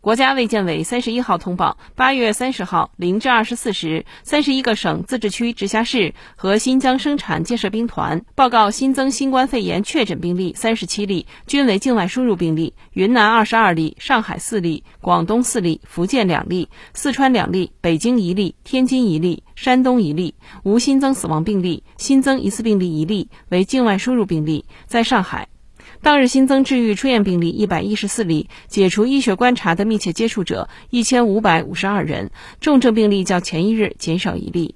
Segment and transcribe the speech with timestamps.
[0.00, 12.74] 国家卫健委三十一号通报，八月三十号零至二十四时，三十一个省、自治区、直辖市和新疆生产建设兵团报告新增新冠肺炎确诊病例三十七例，均为境外输入病例。
[12.92, 21.82] 云南二十二例，上海四例，广东四例，福建两例，四川两例，北京一例，天津一例，山东一例，无新增死亡病例。
[21.96, 25.48] 新增疑似病例一例，为境外输入病例，在上海。
[26.02, 34.74] 当日新增治愈出院病例一百一十四例，解除医学观察的密切接触者一千五百五十二人，重症病例较前一日减少一例。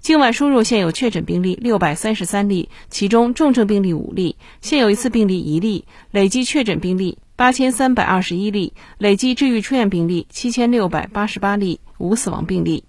[0.00, 12.84] 境外输入现有确诊病例六百三十三例，其中重症病例五例，现有一次病例一例，累计确诊病例八千三百二十一例，累计治愈出院病例七千六百八十八例，无死亡病例。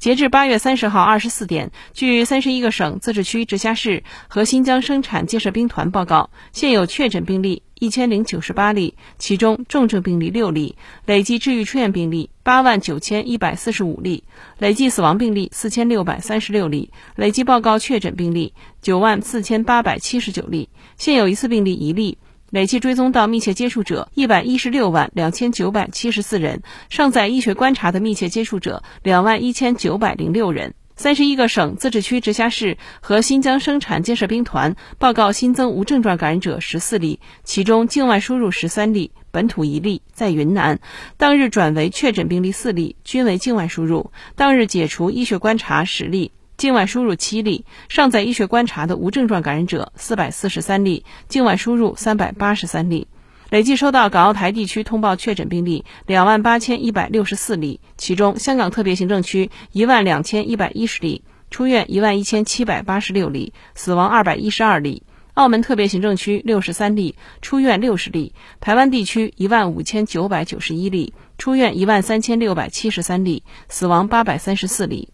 [0.00, 14.24] 截至八月三十号二十四点，据三十一个省、自治区、直辖市和新疆生产建设兵团报告，现有确诊病例一千零九十八例，其中重症病例六例，累计治愈出院病例八万九千一百四十五例，
[14.56, 22.16] 累计死亡病例四千六百三十六例，累计报告确诊病例九万四千八百七十九例，现有疑似病例一例。
[22.50, 30.74] 累计追踪到密切接触者一百一十六万两千九百七十四人，尚在医学观察的密切接触者两万一千九百零六人。
[30.96, 40.80] 三十一个省、自治区、直辖市和新疆生产建设兵团报告新增无症状感染者十四例，其中境外输入十三例，本土一例，在云南。
[41.16, 44.10] 当日转为确诊病例四例，均为境外输入。
[44.34, 46.32] 当日解除医学观察十例。
[46.60, 53.08] 境外输入七例，尚在医学观察的无症状感染者四百四十三例，境外输入三百八十三例。
[53.48, 75.08] 累计收到港澳台地区通报确诊病例两万八千一百六十四例，其中香港特别行政区一万两千一百一十例，出院一万一千七百八十六例，死亡二百一十二例；澳门特别行政区六十三例，出院六十例；台湾地区一万五千九百九十一例，出院一万三千六百七十三例，死亡八百三十四例。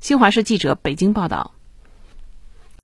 [0.00, 1.57] 新华社记者北京报道。